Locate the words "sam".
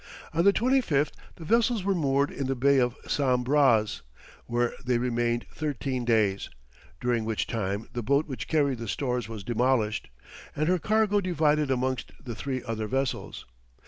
3.05-3.45